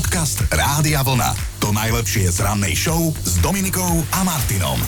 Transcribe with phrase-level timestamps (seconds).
[0.00, 1.60] Podcast Rádia Vlna.
[1.60, 4.80] To najlepšie z rannej show s Dominikou a Martinom.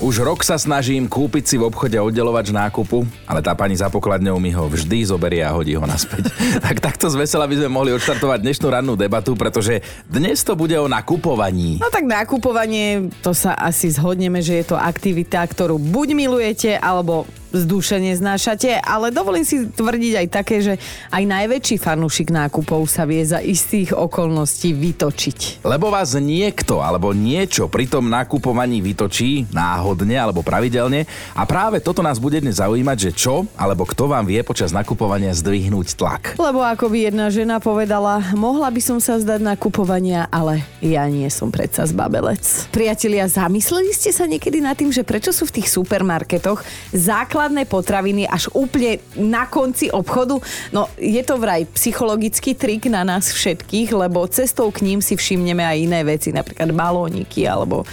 [0.00, 4.40] Už rok sa snažím kúpiť si v obchode oddelovač nákupu, ale tá pani za pokladňou
[4.40, 6.32] mi ho vždy zoberie a hodí ho naspäť.
[6.64, 10.72] tak takto z vesela by sme mohli odštartovať dnešnú rannú debatu, pretože dnes to bude
[10.80, 11.76] o nakupovaní.
[11.76, 17.28] No tak nakupovanie, to sa asi zhodneme, že je to aktivita, ktorú buď milujete, alebo
[17.48, 20.74] z duše neznášate, ale dovolím si tvrdiť aj také, že
[21.08, 25.64] aj najväčší fanúšik nákupov sa vie za istých okolností vytočiť.
[25.64, 32.04] Lebo vás niekto alebo niečo pri tom nakupovaní vytočí náhodne alebo pravidelne a práve toto
[32.04, 36.22] nás bude dnes zaujímať, že čo alebo kto vám vie počas nakupovania zdvihnúť tlak.
[36.36, 41.26] Lebo ako by jedna žena povedala, mohla by som sa zdať nakupovania, ale ja nie
[41.32, 42.68] som predsa zbabelec.
[42.68, 46.60] Priatelia, zamysleli ste sa niekedy nad tým, že prečo sú v tých supermarketoch
[46.92, 50.42] základ základné potraviny až úplne na konci obchodu.
[50.74, 55.62] No je to vraj psychologický trik na nás všetkých, lebo cestou k ním si všimneme
[55.62, 57.86] aj iné veci, napríklad balóniky alebo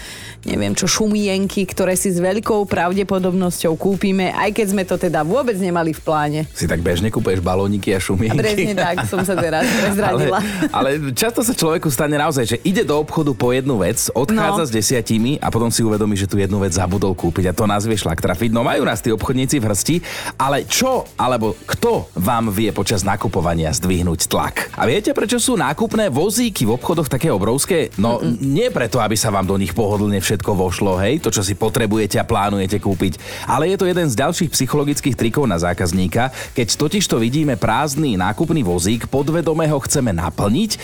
[0.45, 5.57] neviem čo, šumienky, ktoré si s veľkou pravdepodobnosťou kúpime, aj keď sme to teda vôbec
[5.57, 6.39] nemali v pláne.
[6.53, 8.39] Si tak bežne kúpeš balóniky a šumienky.
[8.39, 10.39] Presne tak, som sa teraz prezradila.
[10.71, 14.63] Ale, ale často sa človeku stane naozaj, že ide do obchodu po jednu vec, odchádza
[14.63, 14.67] no.
[14.69, 17.83] s desiatimi a potom si uvedomí, že tu jednu vec zabudol kúpiť a to nás
[17.83, 18.53] vie šlak trafiť.
[18.53, 19.95] No majú nás tí obchodníci v hrsti,
[20.37, 24.55] ale čo alebo kto vám vie počas nakupovania zdvihnúť tlak?
[24.77, 27.89] A viete, prečo sú nákupné vozíky v obchodoch také obrovské?
[27.97, 28.37] No Mm-mm.
[28.39, 31.55] nie preto, aby sa vám do nich pohodlne všetko všetko vošlo, hej, to, čo si
[31.55, 33.15] potrebujete a plánujete kúpiť.
[33.47, 38.19] Ale je to jeden z ďalších psychologických trikov na zákazníka, keď totiž to vidíme prázdny
[38.19, 40.75] nákupný vozík, podvedome ho chceme naplniť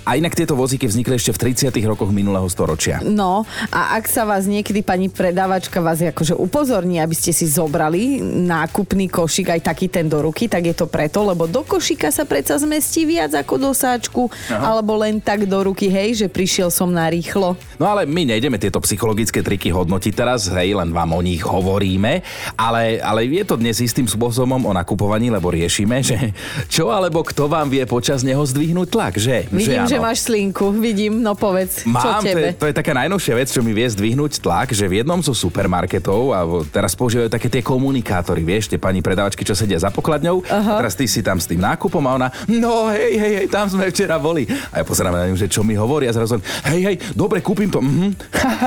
[0.00, 1.76] a inak tieto vozíky vznikli ešte v 30.
[1.84, 3.04] rokoch minulého storočia.
[3.04, 8.18] No a ak sa vás niekedy pani predávačka vás akože upozorní, aby ste si zobrali
[8.24, 12.24] nákupný košík aj taký ten do ruky, tak je to preto, lebo do košíka sa
[12.24, 14.72] predsa zmestí viac ako do sáčku, Aha.
[14.72, 17.54] alebo len tak do ruky, hej, že prišiel som na rýchlo.
[17.76, 22.24] No ale my nejdeme tieto psychologické triky hodnotiť teraz, hej, len vám o nich hovoríme,
[22.56, 26.32] ale, ale je to dnes istým spôsobom o nakupovaní, lebo riešime, že
[26.72, 29.44] čo alebo kto vám vie počas neho zdvihnúť tlak, že?
[29.52, 32.56] Vidím, že že máš slinku, vidím, no povedz, Mám, čo tebe?
[32.56, 35.20] To, je, to je taká najnovšia vec, čo mi vie zdvihnúť tlak, že v jednom
[35.20, 36.40] zo supermarketov, a
[36.72, 40.78] teraz používajú také tie komunikátory, vieš, tie pani predavačky, čo sedia za pokladňou, uh-huh.
[40.80, 43.92] teraz ty si tam s tým nákupom a ona, no hej, hej, hej, tam sme
[43.92, 44.48] včera boli.
[44.72, 46.40] A ja pozerám na ňu, že čo mi hovorí a zrazu,
[46.72, 47.84] hej, hej, dobre, kúpim to.
[47.84, 48.16] Mhm.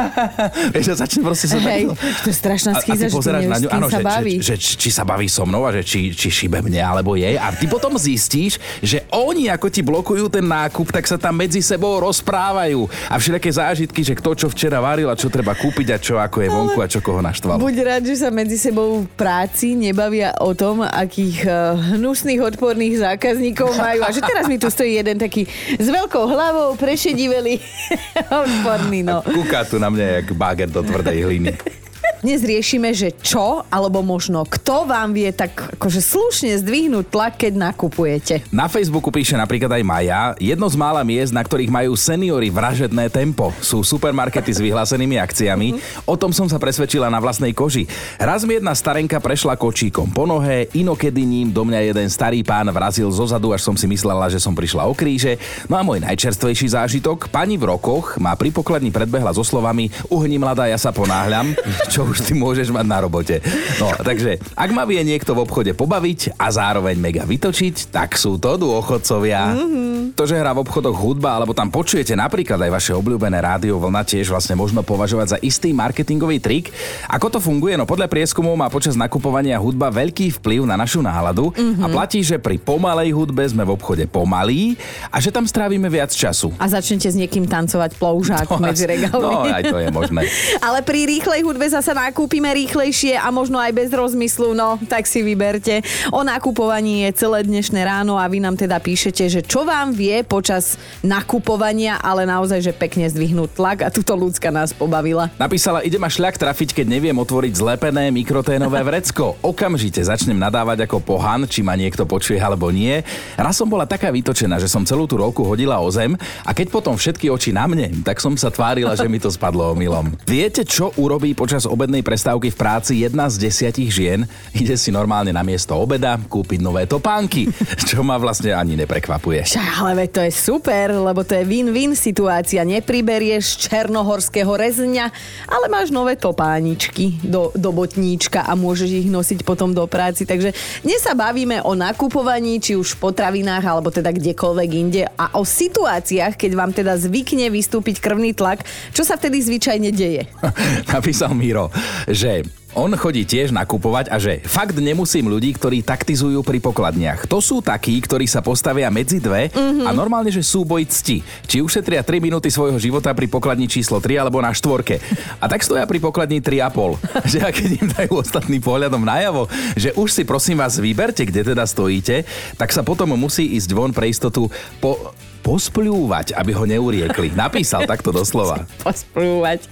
[0.75, 3.87] vieš, a začne proste sa Hej, to je strašná schýza, že ty na ňu, áno,
[3.87, 4.35] že, baví.
[4.43, 7.39] Že, že, či sa baví so mnou a že či, či šibe mne alebo jej.
[7.39, 11.37] A ty potom zistíš, že oni ako ti blokujú ten nákup, tak sa sa tam
[11.37, 15.87] medzi sebou rozprávajú a všelijaké zážitky, že kto čo včera varil a čo treba kúpiť
[15.93, 17.61] a čo ako je vonku a čo koho naštvalo.
[17.61, 23.05] Buď rád, že sa medzi sebou v práci nebavia o tom, akých uh, hnusných odporných
[23.05, 24.01] zákazníkov majú.
[24.01, 25.45] A že teraz mi tu stojí jeden taký
[25.77, 27.61] s veľkou hlavou, prešedivelý,
[28.43, 29.05] odporný.
[29.05, 29.21] No.
[29.21, 31.82] Kúka tu na mňa jak báger do tvrdej hliny.
[32.23, 37.51] Dnes riešime, že čo, alebo možno kto vám vie tak akože slušne zdvihnúť tlak, keď
[37.59, 38.47] nakupujete.
[38.47, 43.11] Na Facebooku píše napríklad aj Maja, jedno z mála miest, na ktorých majú seniory vražedné
[43.11, 43.51] tempo.
[43.59, 45.75] Sú supermarkety s vyhlásenými akciami.
[46.07, 47.91] O tom som sa presvedčila na vlastnej koži.
[48.15, 52.71] Raz mi jedna starenka prešla kočíkom po nohe, inokedy ním do mňa jeden starý pán
[52.71, 55.35] vrazil zo zadu, až som si myslela, že som prišla o kríže.
[55.67, 60.39] No a môj najčerstvejší zážitok, pani v rokoch má pri pokladni predbehla so slovami Uhni
[60.39, 61.51] mladá, ja sa ponáhľam,
[61.91, 63.41] čo už ty môžeš mať na robote.
[63.81, 68.37] No, takže, ak ma vie niekto v obchode pobaviť a zároveň mega vytočiť, tak sú
[68.37, 69.57] to dôchodcovia.
[69.57, 69.92] Mm-hmm.
[70.11, 74.03] To, že hrá v obchodoch hudba, alebo tam počujete napríklad aj vaše obľúbené rádio vlna,
[74.03, 76.75] tiež vlastne možno považovať za istý marketingový trik.
[77.07, 77.79] Ako to funguje?
[77.79, 81.83] No podľa prieskumov má počas nakupovania hudba veľký vplyv na našu náladu mm-hmm.
[81.83, 84.75] a platí, že pri pomalej hudbe sme v obchode pomalí
[85.07, 86.51] a že tam strávime viac času.
[86.59, 89.11] A začnete s niekým tancovať ploužák no, medzi regálmi.
[89.23, 90.27] No, aj to je možné.
[90.67, 95.23] Ale pri rýchlej hudbe zasa nakúpime rýchlejšie a možno aj bez rozmyslu, no tak si
[95.23, 95.85] vyberte.
[96.11, 100.25] O nakupovaní je celé dnešné ráno a vy nám teda píšete, že čo vám vie
[100.25, 105.29] počas nakupovania, ale naozaj, že pekne zdvihnúť tlak a tuto ľudská nás pobavila.
[105.37, 109.37] Napísala, ide ma šľak trafiť, keď neviem otvoriť zlepené mikroténové vrecko.
[109.45, 113.05] Okamžite začnem nadávať ako pohan, či ma niekto počuje alebo nie.
[113.37, 116.73] Raz som bola taká vytočená, že som celú tú rolku hodila o zem a keď
[116.73, 120.17] potom všetky oči na mne, tak som sa tvárila, že mi to spadlo omylom.
[120.25, 124.25] Viete, čo urobí počas obednej prestávky v práci jedna z desiatich žien
[124.55, 127.51] ide si normálne na miesto obeda kúpiť nové topánky,
[127.83, 129.43] čo ma vlastne ani neprekvapuje.
[129.43, 132.63] Však, ale veď to je super, lebo to je win-win situácia.
[132.63, 135.11] Nepriberieš černohorského rezňa,
[135.43, 140.23] ale máš nové topáničky do, do botníčka a môžeš ich nosiť potom do práci.
[140.23, 140.55] Takže
[140.87, 145.43] dnes sa bavíme o nakupovaní, či už v potravinách, alebo teda kdekoľvek inde a o
[145.43, 148.63] situáciách, keď vám teda zvykne vystúpiť krvný tlak,
[148.95, 150.31] čo sa vtedy zvyčajne deje.
[150.95, 151.67] Napísal Miro,
[152.07, 157.29] že on chodí tiež nakupovať a že fakt nemusím ľudí, ktorí taktizujú pri pokladniach.
[157.29, 159.85] To sú takí, ktorí sa postavia medzi dve mm-hmm.
[159.85, 161.21] a normálne, že súboj cti.
[161.45, 164.97] Či ušetria 3 minúty svojho života pri pokladni číslo 3 alebo na štvorke.
[165.37, 166.97] A tak stoja pri pokladni 3,5.
[167.31, 169.45] že a keď im dajú ostatný pohľadom najavo,
[169.77, 172.25] že už si prosím vás vyberte, kde teda stojíte,
[172.57, 174.49] tak sa potom musí ísť von pre istotu
[174.81, 177.35] po pospľúvať, aby ho neuriekli.
[177.35, 178.63] Napísal takto doslova.
[178.87, 179.67] Pospľúvať.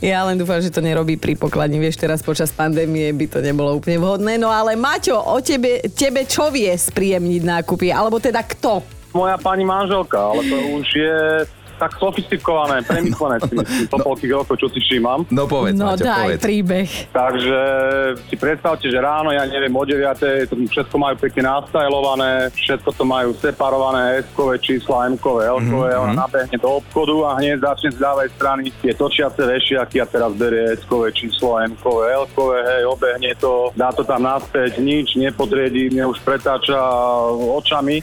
[0.00, 1.76] Ja len dúfam, že to nerobí pri pokladni.
[1.76, 4.40] Vieš, teraz počas pandémie by to nebolo úplne vhodné.
[4.40, 7.92] No ale Maťo, o tebe, tebe čo vie spríjemniť nákupy?
[7.92, 8.80] Alebo teda kto?
[9.12, 11.18] Moja pani manželka, ale to už je
[11.76, 15.28] tak sofistikované, premyslené si myslím, po no, rokov, čo si všímam.
[15.28, 16.42] No povedz, No Maťo, daj povedz.
[16.42, 16.90] príbeh.
[17.12, 17.58] Takže
[18.28, 20.50] si predstavte, že ráno, ja neviem, o 9.
[20.50, 26.04] to všetko majú pekne nastajlované, všetko to majú separované, S-kové čísla, M-kové, L-kové, mm-hmm.
[26.08, 30.32] ona nabehne do obchodu a hneď začne z ľavej strany tie točiace vešiaky a teraz
[30.34, 36.10] berie S-kové číslo, M-kové, L-kové, hej, obehne to, dá to tam naspäť, nič, nepotriedí, mne
[36.12, 36.76] už pretáča
[37.36, 38.00] očami.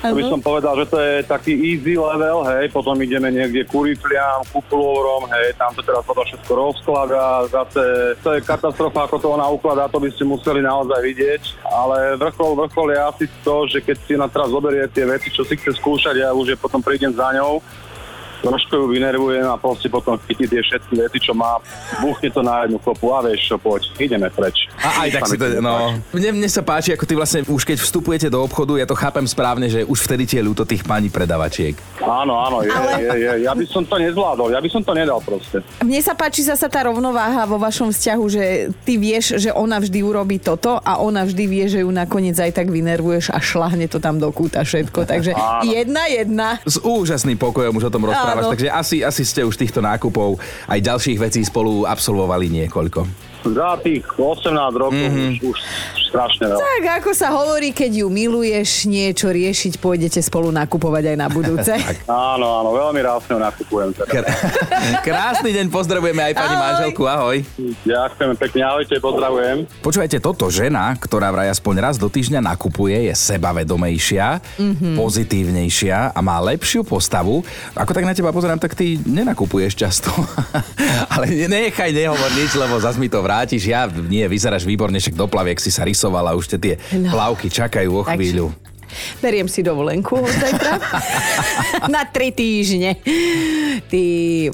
[0.00, 3.84] To by som povedal, že to je taký easy level, hej, potom ideme niekde ku
[3.84, 9.16] rifliam, ku pulórom, hej, tam to teraz toto všetko rozkladá, zase to je katastrofa, ako
[9.20, 13.68] to ona ukladá, to by ste museli naozaj vidieť, ale vrchol, vrchol je asi to,
[13.68, 16.56] že keď si na teraz zoberie tie veci, čo si chce skúšať, ja už je
[16.56, 17.60] potom prídem za ňou,
[18.40, 21.60] trošku ju vynervujem a proste potom chytí tie všetky veci, čo má,
[22.00, 24.66] buchne to na jednu kopu a vieš čo, poď, ideme preč.
[24.80, 27.78] A aj tak si to, no, mne, mne sa páči, ako ty vlastne už keď
[27.80, 31.76] vstupujete do obchodu, ja to chápem správne, že už vtedy tie ľúto tých pani predavačiek.
[32.00, 34.92] Áno, áno, je, Ale- je, je, ja by som to nezvládol, ja by som to
[34.96, 35.60] nedal proste.
[35.84, 38.44] Mne sa páči zasa tá rovnováha vo vašom vzťahu, že
[38.84, 42.56] ty vieš, že ona vždy urobí toto a ona vždy vie, že ju nakoniec aj
[42.56, 45.04] tak vynervuješ a šlahne to tam do kúta všetko.
[45.04, 45.68] Takže Áno.
[45.68, 46.48] jedna, jedna.
[46.64, 48.52] S úžasným pokojom už o tom rozprávaš, Áno.
[48.54, 50.38] takže asi, asi ste už týchto nákupov
[50.70, 53.00] aj ďalších vecí spolu absolvovali niekoľko.
[53.40, 55.42] Za tých 18 rokov mm-hmm.
[55.42, 55.58] už, už
[56.10, 56.58] strašne veľa.
[56.58, 61.70] Tak ako sa hovorí, keď ju miluješ niečo riešiť, pôjdete spolu nakupovať aj na budúce.
[62.10, 64.10] Áno, áno, veľmi rád s ňou nakupujem teda.
[64.10, 64.28] Kr-
[65.06, 66.64] Krásny deň, pozdravujeme aj pani Ahoj.
[66.66, 67.36] manželku, ahoj.
[67.86, 69.56] Ďakujem pekne, ahojte, pozdravujem.
[69.84, 74.94] Počúvajte, toto žena, ktorá vraj aspoň raz do týždňa nakupuje, je sebavedomejšia, mm-hmm.
[74.98, 77.46] pozitívnejšia a má lepšiu postavu.
[77.78, 80.10] Ako tak na teba pozerám, tak ty nenakupuješ často.
[81.14, 83.68] Ale ne- nechaj, nehovor nič, lebo zas mi to vrátiš.
[83.68, 87.12] Ja, nie, vyzeráš výborne, však do plaviek si sa rysovala, už tie No.
[87.12, 88.56] plavky čakajú o chvíľu.
[89.18, 90.72] Beriem si dovolenku od zajtra.
[91.94, 92.98] Na tri týždne.
[93.90, 94.02] Ty,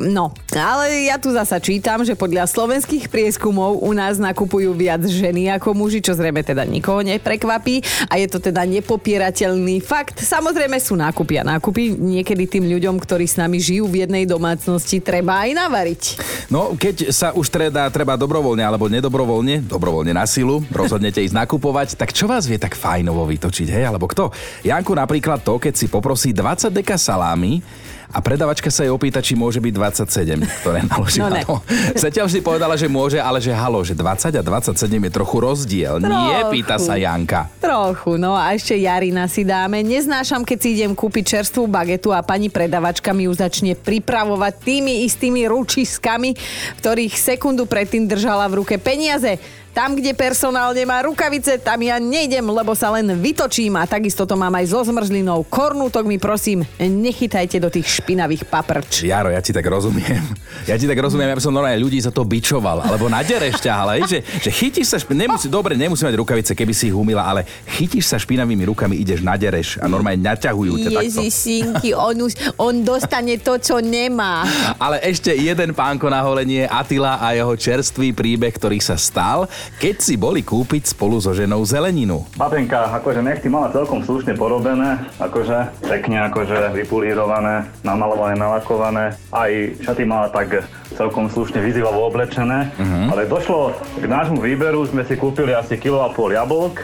[0.00, 5.52] no, ale ja tu zasa čítam, že podľa slovenských prieskumov u nás nakupujú viac ženy
[5.56, 10.20] ako muži, čo zrejme teda nikoho neprekvapí a je to teda nepopierateľný fakt.
[10.20, 11.96] Samozrejme sú nákupy a nákupy.
[11.96, 16.02] Niekedy tým ľuďom, ktorí s nami žijú v jednej domácnosti, treba aj navariť.
[16.48, 21.98] No, keď sa už teda treba dobrovoľne alebo nedobrovoľne, dobrovoľne na silu, rozhodnete ísť nakupovať,
[21.98, 23.84] tak čo vás vie tak fajnovo vytočiť, hej?
[23.88, 24.25] Alebo kto?
[24.62, 27.60] Janku napríklad to, keď si poprosí 20 deka salámy
[28.06, 31.42] a predavačka sa jej opýta, či môže byť 27, ktoré naloží No ne.
[31.42, 31.58] no,
[31.98, 35.98] Zatiaľ si povedala, že môže, ale že halo, že 20 a 27 je trochu rozdiel.
[35.98, 36.52] Nie, Trochu.
[36.54, 37.50] pýta sa Janka.
[37.58, 39.82] Trochu, no a ešte Jarina si dáme.
[39.82, 45.02] Neznášam, keď si idem kúpiť čerstvú bagetu a pani predavačka mi ju začne pripravovať tými
[45.04, 46.32] istými ručiskami,
[46.78, 49.36] ktorých sekundu predtým držala v ruke peniaze.
[49.76, 54.32] Tam, kde personál nemá rukavice, tam ja nejdem, lebo sa len vytočím a takisto to
[54.32, 55.44] mám aj so zmrzlinou.
[55.52, 59.04] Kornútok mi prosím, nechytajte do tých špinavých paprč.
[59.04, 60.24] Jaro, ja ti tak rozumiem.
[60.64, 62.88] Ja ti tak rozumiem, ja by som normálne ľudí za to bičoval.
[62.88, 65.12] Alebo nadereš ťa, ale že, že chytíš sa, špi...
[65.12, 67.44] nemusí, dobre, nemusí mať rukavice, keby si ich umila, ale
[67.76, 71.20] chytíš sa špinavými rukami, ideš nadereš a normálne naťahujú ťa takto.
[71.20, 74.48] Ježišinky, on, už, on dostane to, čo nemá.
[74.80, 79.44] Ale ešte jeden pánko na holenie, Atila a jeho čerstvý príbeh, ktorý sa stal,
[79.76, 82.24] keď si boli kúpiť spolu so ženou zeleninu.
[82.38, 89.14] Patenka, akože nechty mala celkom slušne porobené, akože pekne akože vypulírované, namalované, nalakované.
[89.34, 89.50] Aj
[89.82, 90.64] šaty mala tak
[90.96, 92.72] celkom slušne vyzývavo oblečené.
[93.12, 96.82] Ale došlo k nášmu výberu, sme si kúpili asi kilo a pol jablk.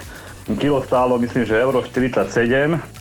[0.59, 2.27] Kilo stálo, myslím, že euro 47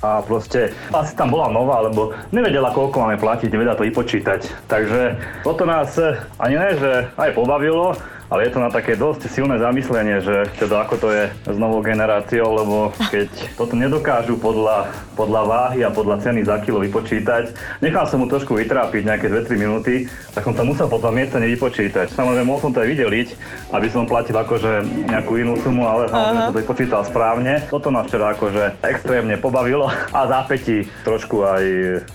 [0.06, 4.70] a proste asi tam bola nová, lebo nevedela, koľko máme platiť, nevedela to vypočítať.
[4.70, 5.90] Takže toto nás
[6.38, 7.98] ani ne, že aj pobavilo,
[8.32, 11.84] ale je to na také dosť silné zamyslenie, že teda ako to je s novou
[11.84, 13.28] generáciou, lebo keď
[13.60, 14.88] toto nedokážu podľa,
[15.20, 17.52] podľa váhy a podľa ceny za kilo vypočítať,
[17.84, 22.08] nechal som mu trošku vytrápiť nejaké 2-3 minúty, tak som to musel potom miestne vypočítať.
[22.16, 23.28] Samozrejme, mohol som to aj videliť,
[23.76, 27.68] aby som platil akože nejakú inú sumu, ale samozrejme som to vypočítal správne.
[27.68, 31.64] Toto nás včera akože extrémne pobavilo a zápätí trošku aj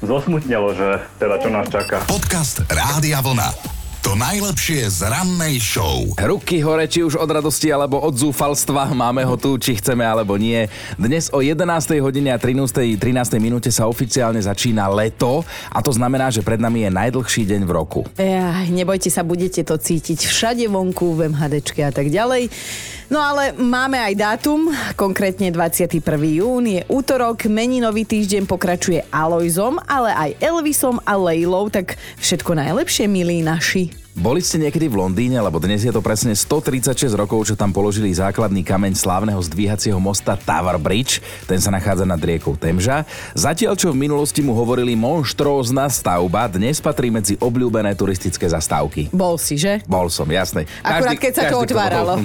[0.00, 2.00] zosmutnelo, že teda čo nás čaká.
[2.08, 3.75] Podcast Rádia Vlna.
[4.06, 6.06] To najlepšie z rannej show.
[6.14, 10.38] Ruky hore, či už od radosti alebo od zúfalstva, máme ho tu, či chceme alebo
[10.38, 10.70] nie.
[10.94, 11.66] Dnes o 11.
[11.98, 13.02] hodine a 13.
[13.02, 13.02] 13.
[13.42, 15.42] minúte sa oficiálne začína leto
[15.74, 18.06] a to znamená, že pred nami je najdlhší deň v roku.
[18.14, 22.46] Ja, nebojte sa, budete to cítiť všade vonku, v MHDčke a tak ďalej.
[23.06, 26.02] No ale máme aj dátum, konkrétne 21.
[26.26, 33.06] jún je útorok, meninový týždeň pokračuje Alojzom, ale aj Elvisom a Leilou, tak všetko najlepšie,
[33.06, 34.05] milí naši.
[34.16, 38.08] Boli ste niekedy v Londýne, lebo dnes je to presne 136 rokov, čo tam položili
[38.08, 41.20] základný kameň slávneho zdvíhacieho mosta Tower Bridge.
[41.44, 43.04] Ten sa nachádza nad riekou Temža.
[43.36, 49.12] Zatiaľ, čo v minulosti mu hovorili monštrózna stavba, dnes patrí medzi obľúbené turistické zastávky.
[49.12, 49.84] Bol si, že?
[49.84, 50.64] Bol som, jasné.
[50.80, 52.16] Akurát keď sa to otváralo.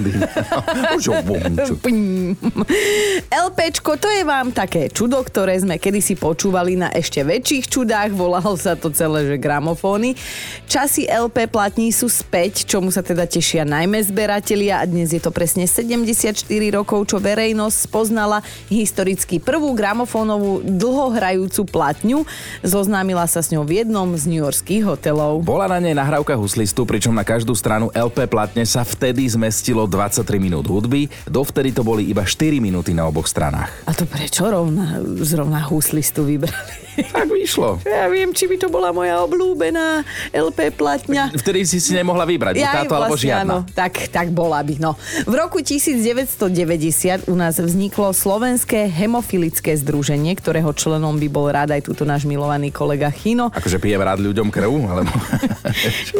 [3.28, 8.56] LPčko, to je vám také čudo, ktoré sme kedysi počúvali na ešte väčších čudách, volalo
[8.56, 10.16] sa to celé, že gramofóny.
[10.64, 15.32] Časy LP platní sú späť, čomu sa teda tešia najmä zberatelia a dnes je to
[15.32, 22.28] presne 74 rokov, čo verejnosť spoznala historicky prvú gramofónovú dlhohrajúcu platňu.
[22.60, 25.40] Zoznámila sa s ňou v jednom z newyorských hotelov.
[25.42, 30.28] Bola na nej nahrávka huslistu, pričom na každú stranu LP platne sa vtedy zmestilo 23
[30.36, 33.72] minút hudby, dovtedy to boli iba 4 minúty na oboch stranách.
[33.88, 36.91] A to prečo rovna, zrovna huslistu vybrali?
[36.92, 37.80] Tak vyšlo.
[37.88, 41.32] Ja viem, či by to bola moja obľúbená LP platňa.
[41.32, 43.42] Vtedy si si nemohla vybrať, Ja táto alebo žiadna.
[43.42, 44.76] Áno, tak, tak bola by.
[44.76, 44.96] No.
[45.24, 51.82] V roku 1990 u nás vzniklo Slovenské hemofilické združenie, ktorého členom by bol rád aj
[51.88, 53.48] túto náš milovaný kolega Chino.
[53.52, 55.12] Akože pijem rád ľuďom krv, alebo...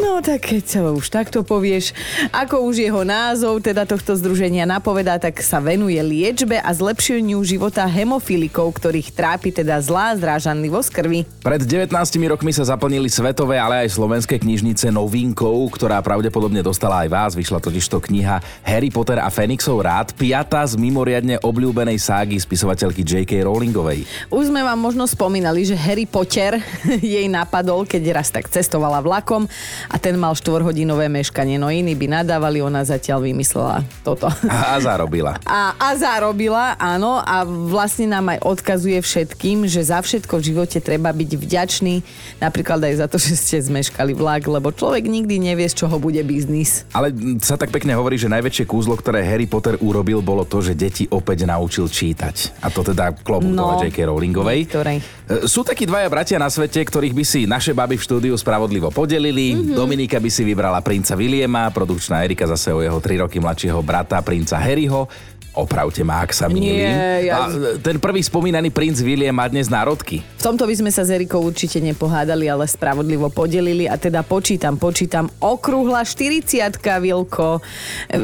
[0.02, 1.92] No tak keď sa už takto povieš,
[2.32, 7.84] ako už jeho názov teda tohto združenia napovedá, tak sa venuje liečbe a zlepšeniu života
[7.84, 10.16] hemofilikov, ktorých trápi teda zlá
[10.62, 11.20] zdrážanlivosť krvi.
[11.42, 11.90] Pred 19
[12.30, 17.30] rokmi sa zaplnili svetové, ale aj slovenské knižnice novinkou, ktorá pravdepodobne dostala aj vás.
[17.34, 23.42] Vyšla totižto kniha Harry Potter a Fenixov rád, piata z mimoriadne obľúbenej ságy spisovateľky J.K.
[23.42, 24.06] Rowlingovej.
[24.30, 26.62] Už sme vám možno spomínali, že Harry Potter
[27.02, 29.50] jej napadol, keď raz tak cestovala vlakom
[29.90, 31.58] a ten mal 4-hodinové meškanie.
[31.58, 34.30] No iní by nadávali, ona zatiaľ vymyslela toto.
[34.46, 35.34] A, a zarobila.
[35.52, 40.78] A, a zarobila, áno, a vlastne nám aj odkazuje všetkým, že za všetko v živote
[40.78, 41.94] treba byť vďačný,
[42.38, 46.20] napríklad aj za to, že ste zmeškali vlak, lebo človek nikdy nevie, z čoho bude
[46.22, 46.84] biznis.
[46.92, 50.76] Ale sa tak pekne hovorí, že najväčšie kúzlo, ktoré Harry Potter urobil, bolo to, že
[50.76, 52.60] deti opäť naučil čítať.
[52.60, 53.72] A to teda klobúk No.
[53.72, 54.04] dole J.K.
[54.06, 54.58] Rowlingovej.
[54.68, 54.98] Ktorej.
[55.00, 58.92] E, Sú takí dvaja bratia na svete, ktorých by si naše baby v štúdiu spravodlivo
[58.92, 59.52] podelili.
[59.52, 59.56] Mhm.
[59.56, 59.76] Mm-hmm.
[59.78, 64.20] Dominika by si vybrala princa Williama, produkčná Erika zase o jeho 3 roky mladšieho brata,
[64.20, 65.08] princa Harryho.
[65.52, 66.80] Opravte ma, ak sa mýlim.
[66.80, 70.24] Nie, ja- A ten prvý spomínaný princ William má dnes národky.
[70.40, 74.80] V tomto by sme sa s Erikou určite nepohádali, ale spravodlivo podelili a teda počítam,
[74.80, 77.60] počítam, okrúhla 40 Vilko.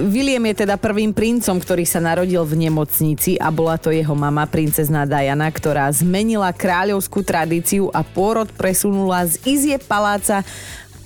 [0.08, 4.49] William je teda prvým princom, ktorý sa narodil v nemocnici a bola to jeho mama,
[4.49, 10.40] princezná Diana, ktorá zmenila kráľovskú tradíciu a pôrod presunula z izie paláca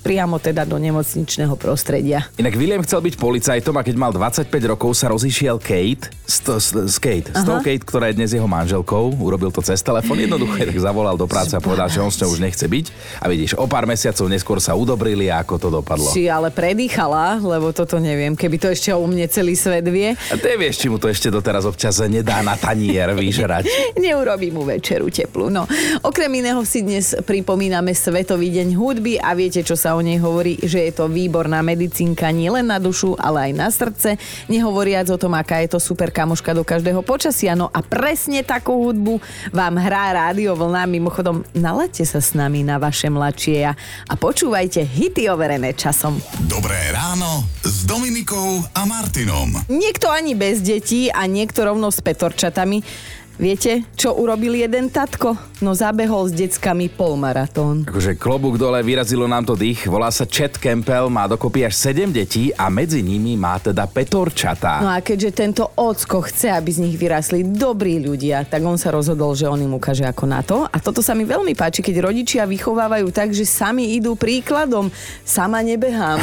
[0.03, 2.27] priamo teda do nemocničného prostredia.
[2.37, 6.59] Inak William chcel byť policajtom a keď mal 25 rokov sa rozišiel Kate, s, to,
[6.59, 10.59] s, Kate, s tou Kate, ktorá je dnes jeho manželkou, urobil to cez telefón, jednoducho
[10.59, 12.87] tak zavolal do práce a povedal, že on s ňou už nechce byť.
[13.23, 16.11] A vidíš, o pár mesiacov neskôr sa udobrili a ako to dopadlo.
[16.11, 20.19] Si ale predýchala, lebo toto neviem, keby to ešte o mne celý svet vie.
[20.19, 23.71] A ty vieš, či mu to ešte doteraz občas nedá na tanier vyžrať.
[24.03, 25.47] Neurobí mu večeru teplú.
[25.47, 25.71] No,
[26.03, 30.57] okrem iného si dnes pripomíname Svetový deň hudby a viete, čo sa o nej hovorí,
[30.63, 34.17] že je to výborná medicínka nielen na dušu, ale aj na srdce.
[34.49, 37.53] Nehovoriac o tom, aká je to super kamoška do každého počasia.
[37.53, 39.21] No a presne takú hudbu
[39.53, 40.89] vám hrá Rádio Vlna.
[40.89, 43.73] Mimochodom, nalaďte sa s nami na vaše mladšie a
[44.09, 46.19] a počúvajte hity overené časom.
[46.45, 49.57] Dobré ráno s Dominikou a Martinom.
[49.73, 52.85] Niekto ani bez detí a niekto rovno s petorčatami.
[53.41, 55.35] Viete, čo urobil jeden tatko?
[55.65, 57.87] No zabehol s deckami polmaratón.
[57.87, 59.87] Akože klobúk dole, vyrazilo nám to dých.
[59.87, 64.83] Volá sa Chet Campbell, má dokopy až 7 detí a medzi nimi má teda petorčatá.
[64.83, 68.91] No a keďže tento ocko chce, aby z nich vyrasli dobrí ľudia, tak on sa
[68.91, 70.67] rozhodol, že on im ukáže ako na to.
[70.67, 74.91] A toto sa mi veľmi páči, keď rodičia vychovávajú tak, že sami idú príkladom.
[75.23, 76.19] Sama nebehám.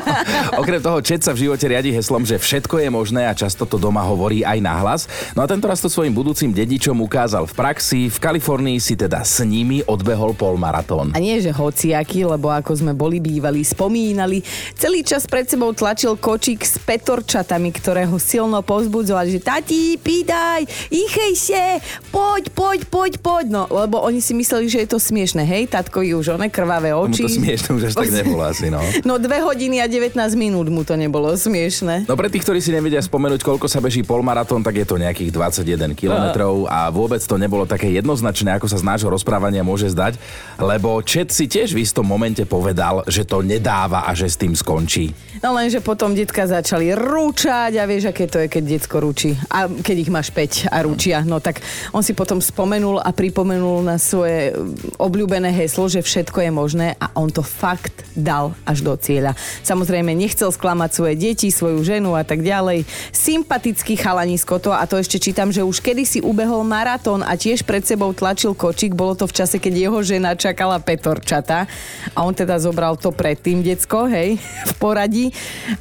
[0.60, 3.80] Okrem toho, Chet sa v živote riadi heslom, že všetko je možné a často to
[3.80, 5.00] doma hovorí aj nahlas.
[5.32, 8.00] No a tento raz to svojim budúcim dedičom ukázal v praxi.
[8.10, 11.14] V Kalifornii si teda s nimi odbehol polmaratón.
[11.14, 14.42] A nie, že hociaký, lebo ako sme boli bývali, spomínali,
[14.74, 20.90] celý čas pred sebou tlačil kočík s petorčatami, ktoré ho silno povzbudzovali, že tati, pýtaj,
[20.90, 21.78] ichejšie,
[22.10, 23.44] poď, poď, poď, poď.
[23.48, 27.06] No, lebo oni si mysleli, že je to smiešne, hej, tatko už one krvavé Mu
[27.06, 27.22] oči.
[27.24, 28.82] to smiešne už až tak nebolo asi, no.
[29.06, 32.08] No dve hodiny a 19 minút mu to nebolo smiešne.
[32.08, 35.30] No pre tých, ktorí si nevedia spomenúť, koľko sa beží polmaratón, tak je to nejakých
[35.30, 35.92] 21
[36.34, 40.18] kilometrov a vôbec to nebolo také jednoznačné, ako sa z nášho rozprávania môže zdať,
[40.58, 44.58] lebo Čet si tiež v istom momente povedal, že to nedáva a že s tým
[44.58, 45.14] skončí.
[45.38, 49.36] No lenže potom detka začali rúčať a vieš, aké to je, keď detsko ručí.
[49.52, 51.22] A keď ich máš 5 a ručia.
[51.22, 51.60] No tak
[51.92, 54.56] on si potom spomenul a pripomenul na svoje
[54.96, 59.36] obľúbené heslo, že všetko je možné a on to fakt dal až do cieľa.
[59.62, 62.88] Samozrejme nechcel sklamať svoje deti, svoju ženu a tak ďalej.
[63.12, 67.84] Sympatický chalanisko to a to ešte čítam, že už kedysi ubehol maratón a tiež pred
[67.84, 68.96] sebou tlačil kočík.
[68.96, 71.68] Bolo to v čase, keď jeho žena čakala petorčata
[72.16, 74.40] a on teda zobral to predtým decko, hej,
[74.70, 75.30] v poradí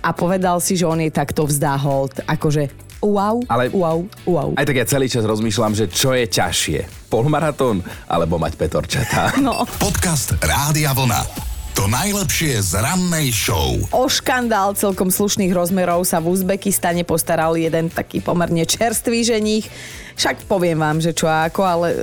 [0.04, 2.20] a povedal si, že on jej takto vzdá hold.
[2.28, 2.70] Akože
[3.00, 4.50] wow, Ale- wow, wow.
[4.60, 7.08] Aj tak ja celý čas rozmýšľam, že čo je ťažšie.
[7.08, 9.40] Polmaratón alebo mať petorčatá.
[9.40, 11.53] No, Podcast Rádia Vlna.
[11.74, 13.74] To najlepšie z rannej show.
[13.90, 19.74] o škandál celkom slušných rozmerov sa v Uzbekistane postaral jeden taký pomerne čerstvý ženích.
[20.14, 21.98] Však poviem vám, že čo ako, ale e,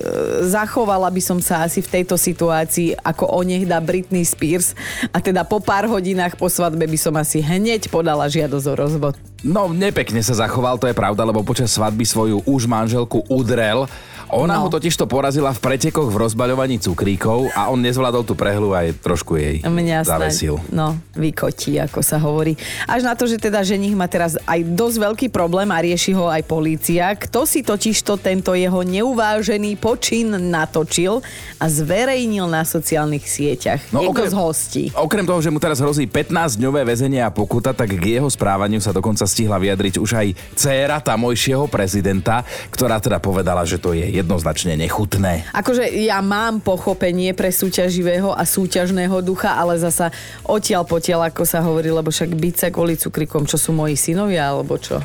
[0.51, 4.75] zachovala by som sa asi v tejto situácii ako onehda Britney Spears
[5.15, 9.15] a teda po pár hodinách po svadbe by som asi hneď podala žiadosť o rozvod.
[9.47, 13.87] No, nepekne sa zachoval, to je pravda, lebo počas svadby svoju už manželku udrel.
[14.33, 14.67] Ona No.
[14.67, 18.87] ho totiž to porazila v pretekoch v rozbaľovaní cukríkov a on nezvládol tú prehlu a
[18.87, 20.59] aj trošku jej Mňa zavesil.
[20.59, 22.55] Snáď, no, vykotí, ako sa hovorí.
[22.85, 26.27] Až na to, že teda ženich má teraz aj dosť veľký problém a rieši ho
[26.27, 27.11] aj polícia.
[27.11, 31.19] Kto si totiž to tento jeho neuvážený počin natočil
[31.57, 33.81] a zverejnil na sociálnych sieťach.
[33.91, 34.85] No, Niekto z hostí.
[34.95, 38.93] Okrem toho, že mu teraz hrozí 15-dňové väzenie a pokuta, tak k jeho správaniu sa
[38.93, 44.77] dokonca stihla vyjadriť už aj dcéra tamojšieho prezidenta, ktorá teda povedala, že to je jednoznačne
[44.77, 45.49] nechutné.
[45.57, 50.13] Akože ja mám pochopenie pre súťaživého a súťažného ducha, ale zasa
[50.45, 54.53] odtiaľ potiaľ, ako sa hovorí, lebo však byť sa kvôli cukrikom, čo sú moji synovia,
[54.53, 55.01] alebo čo?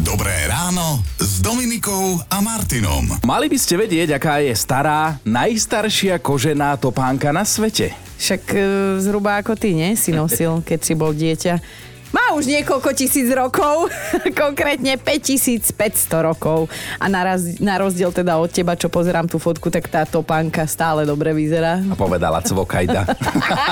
[0.00, 3.20] Dobré ráno s Dominikou a Martinom.
[3.26, 7.92] Mali by ste vedieť, aká je stará, najstaršia kožená topánka na svete.
[8.18, 8.58] Však e,
[8.98, 9.94] zhruba ako ty, nie?
[9.94, 11.86] Si nosil, keď si bol dieťa.
[12.08, 13.92] Má už niekoľko tisíc rokov,
[14.42, 16.72] konkrétne 5500 rokov.
[16.96, 21.04] A naraz, na rozdiel teda od teba, čo pozerám tú fotku, tak tá topánka stále
[21.04, 21.84] dobre vyzerá.
[21.84, 23.04] A povedala cvokajda.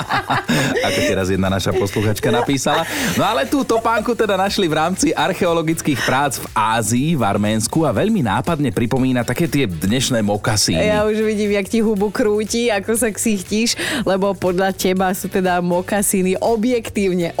[0.87, 2.85] Ako teraz jedna naša posluchačka napísala.
[3.17, 7.91] No ale tú topánku teda našli v rámci archeologických prác v Ázii, v Arménsku a
[7.91, 10.85] veľmi nápadne pripomína také tie dnešné mokasíny.
[10.85, 13.73] Ja už vidím, jak ti hubu krúti, ako sa ksichtíš,
[14.05, 17.33] lebo podľa teba sú teda mokasíny objektívne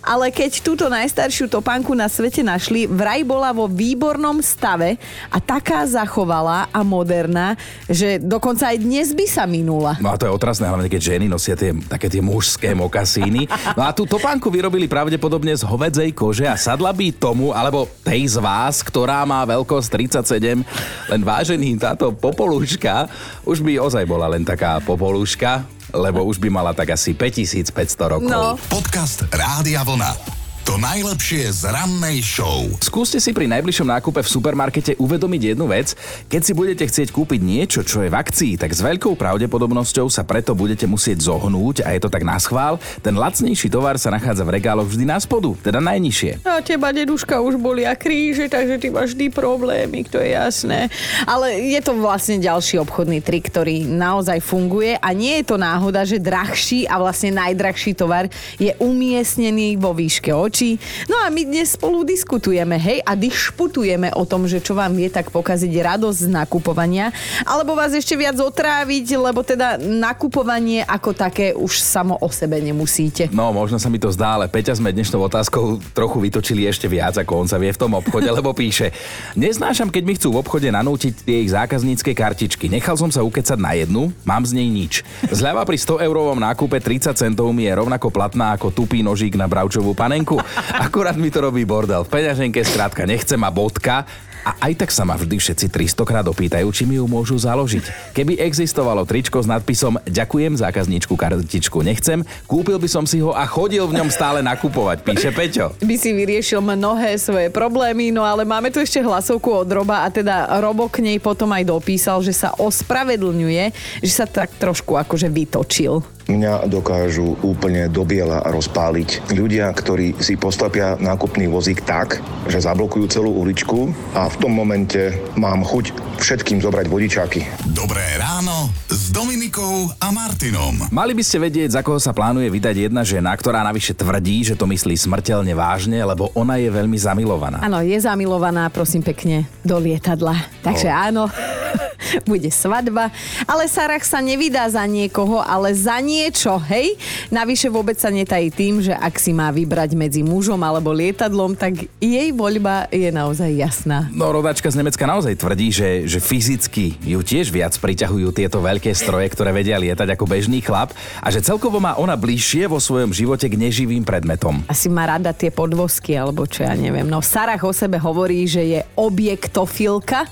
[0.00, 4.96] ale keď túto najstaršiu topánku na svete našli, vraj bola vo výbornom stave
[5.28, 7.58] a taká zachovalá a moderná,
[7.90, 9.98] že dokonca aj dnes by sa minula.
[10.00, 13.46] No a to je otrasné, hlavne keď ženy nosia tie, také tie mužské mokasíny.
[13.74, 18.34] No a tú topánku vyrobili pravdepodobne z hovedzej kože a sadla by tomu, alebo tej
[18.34, 19.88] z vás, ktorá má veľkosť
[20.24, 20.64] 37,
[21.10, 23.06] len vážený táto popolúška,
[23.44, 28.28] už by ozaj bola len taká popolúška, lebo už by mala tak asi 5500 rokov.
[28.28, 28.58] No.
[28.68, 30.43] Podcast Rádia Vlna.
[30.64, 32.64] To najlepšie z rannej show.
[32.80, 35.92] Skúste si pri najbližšom nákupe v supermarkete uvedomiť jednu vec.
[36.32, 40.24] Keď si budete chcieť kúpiť niečo, čo je v akcii, tak s veľkou pravdepodobnosťou sa
[40.24, 42.80] preto budete musieť zohnúť a je to tak na schvál.
[43.04, 46.48] Ten lacnejší tovar sa nachádza v regáloch vždy na spodu, teda najnižšie.
[46.48, 50.88] A teba, deduška, už boli a kríže, takže ty máš vždy problémy, to je jasné.
[51.28, 56.08] Ale je to vlastne ďalší obchodný trik, ktorý naozaj funguje a nie je to náhoda,
[56.08, 60.78] že drahší a vlastne najdrahší tovar je umiestnený vo výške vytočí.
[61.10, 65.10] No a my dnes spolu diskutujeme, hej, a dišputujeme o tom, že čo vám vie
[65.10, 67.10] tak pokaziť radosť z nakupovania,
[67.42, 73.26] alebo vás ešte viac otráviť, lebo teda nakupovanie ako také už samo o sebe nemusíte.
[73.34, 77.18] No, možno sa mi to zdá, ale Peťa sme dnešnou otázkou trochu vytočili ešte viac,
[77.18, 78.94] ako on sa vie v tom obchode, lebo píše,
[79.34, 82.70] neznášam, keď mi chcú v obchode nanútiť tie ich zákaznícke kartičky.
[82.70, 85.02] Nechal som sa ukecať na jednu, mám z nej nič.
[85.34, 89.50] Zľava pri 100 eurovom nákupe 30 centov mi je rovnako platná ako tupý nožík na
[89.50, 90.43] bravčovú panenku.
[90.76, 92.04] Akurát mi to robí bordel.
[92.04, 94.06] V peňaženke skrátka nechcem a bodka.
[94.44, 98.12] A aj tak sa ma vždy všetci 300 krát opýtajú, či mi ju môžu založiť.
[98.12, 103.48] Keby existovalo tričko s nadpisom Ďakujem, zákazníčku kartičku nechcem, kúpil by som si ho a
[103.48, 105.72] chodil v ňom stále nakupovať, píše Peťo.
[105.80, 110.12] By si vyriešil mnohé svoje problémy, no ale máme tu ešte hlasovku od Roba a
[110.12, 113.64] teda Robo k nej potom aj dopísal, že sa ospravedlňuje,
[114.04, 116.04] že sa tak trošku akože vytočil.
[116.24, 122.16] Mňa dokážu úplne do biela rozpáliť ľudia, ktorí si postapia nákupný vozík tak,
[122.48, 127.44] že zablokujú celú uličku a v tom momente mám chuť všetkým zobrať vodičáky.
[127.76, 130.88] Dobré ráno s Dominikou a Martinom.
[130.88, 134.56] Mali by ste vedieť, za koho sa plánuje vydať jedna žena, ktorá navyše tvrdí, že
[134.56, 137.60] to myslí smrteľne vážne, lebo ona je veľmi zamilovaná.
[137.60, 140.40] Áno, je zamilovaná, prosím pekne, do lietadla.
[140.64, 140.96] Takže No.
[140.96, 141.22] áno,
[142.30, 143.10] bude svadba.
[143.44, 146.96] Ale Sarah sa nevydá za niekoho, ale za niečo, hej?
[147.32, 151.86] Navyše vôbec sa netají tým, že ak si má vybrať medzi mužom alebo lietadlom, tak
[151.98, 154.08] jej voľba je naozaj jasná.
[154.12, 158.90] No, rodačka z Nemecka naozaj tvrdí, že, že fyzicky ju tiež viac priťahujú tieto veľké
[158.92, 163.12] stroje, ktoré vedia lietať ako bežný chlap a že celkovo má ona bližšie vo svojom
[163.12, 164.64] živote k neživým predmetom.
[164.70, 167.06] Asi má rada tie podvozky, alebo čo ja neviem.
[167.06, 170.26] No Sarah o sebe hovorí, že je objektofilka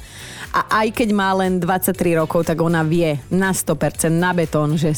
[0.52, 4.92] a aj keď má len 23 rokov, tak ona vie na 100% na betón, že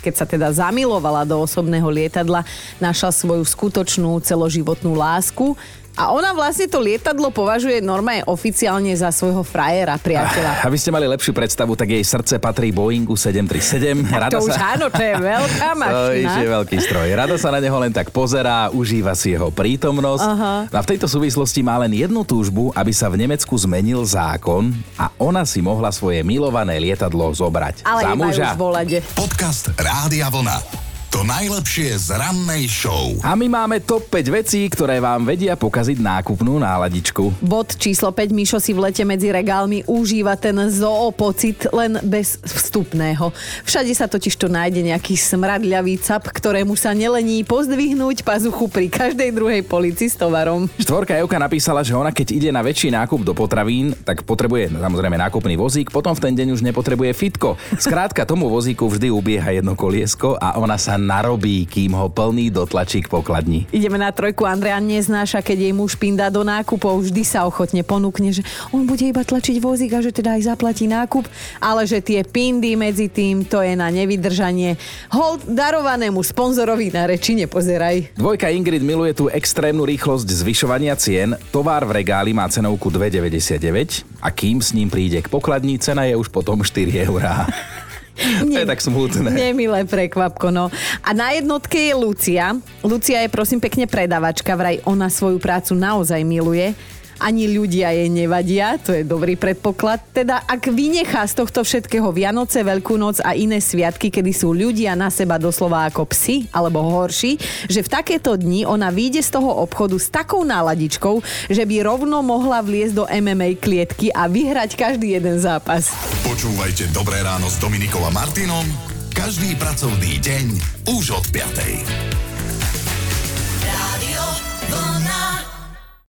[0.00, 2.44] keď sa teda zamilovala do osobného lietadla,
[2.80, 5.56] našla svoju skutočnú celoživotnú lásku
[5.94, 10.66] a ona vlastne to lietadlo považuje normálne oficiálne za svojho frajera, priateľa.
[10.66, 14.02] Aby ste mali lepšiu predstavu, tak jej srdce patrí Boeingu 737.
[14.28, 16.34] To už áno, to je veľká To mašina.
[16.34, 17.08] je veľký stroj.
[17.14, 20.26] Rada sa na neho len tak pozerá, užíva si jeho prítomnosť.
[20.26, 20.54] Aha.
[20.66, 25.14] A v tejto súvislosti má len jednu túžbu, aby sa v Nemecku zmenil zákon a
[25.16, 28.46] ona si mohla svoje milované lietadlo zobrať Ale za muža.
[28.50, 28.98] už volade.
[29.14, 30.93] Podcast Rádia Vlna.
[31.14, 33.14] To najlepšie z rannej show.
[33.22, 37.38] A my máme top 5 vecí, ktoré vám vedia pokaziť nákupnú náladičku.
[37.38, 38.34] Bod číslo 5.
[38.34, 43.30] Mišo si v lete medzi regálmi užíva ten zoopocit len bez vstupného.
[43.62, 49.30] Všade sa totiž to nájde nejaký smradľavý cap, ktorému sa nelení pozdvihnúť pazuchu pri každej
[49.30, 50.66] druhej polici s tovarom.
[50.82, 55.14] Štvorka Euka napísala, že ona keď ide na väčší nákup do potravín, tak potrebuje samozrejme
[55.14, 57.54] nákupný vozík, potom v ten deň už nepotrebuje fitko.
[57.78, 63.04] Skrátka tomu vozíku vždy ubieha jedno koliesko a ona sa narobí, kým ho plný dotlačí
[63.04, 63.68] k pokladni.
[63.70, 64.48] Ideme na trojku.
[64.48, 67.04] Andrea neznáša, keď jej muž pindá do nákupov.
[67.04, 70.88] Vždy sa ochotne ponúkne, že on bude iba tlačiť vozík a že teda aj zaplatí
[70.88, 71.28] nákup.
[71.60, 74.80] Ale že tie pindy medzi tým, to je na nevydržanie.
[75.12, 78.16] Hold darovanému sponzorovi na reči nepozeraj.
[78.16, 81.36] Dvojka Ingrid miluje tú extrémnu rýchlosť zvyšovania cien.
[81.52, 86.16] Tovar v regáli má cenovku 2,99 a kým s ním príde k pokladni, cena je
[86.16, 87.44] už potom 4 eurá.
[88.52, 89.30] To je tak smutné.
[89.30, 90.70] Nemilé prekvapko, no.
[91.02, 92.54] A na jednotke je Lucia.
[92.86, 96.74] Lucia je prosím pekne predavačka, vraj ona svoju prácu naozaj miluje.
[97.22, 100.02] Ani ľudia jej nevadia, to je dobrý predpoklad.
[100.10, 104.96] Teda ak vynechá z tohto všetkého Vianoce, Veľkú noc a iné sviatky, kedy sú ľudia
[104.96, 107.36] na seba doslova ako psi, alebo horší,
[107.68, 111.20] že v takéto dni ona vyjde z toho obchodu s takou náladičkou,
[111.52, 115.92] že by rovno mohla vliesť do MMA klietky a vyhrať každý jeden zápas.
[116.24, 120.46] Počúvajte Dobré ráno s Dominikou a Martinom každý pracovný deň
[120.90, 122.23] už od 5.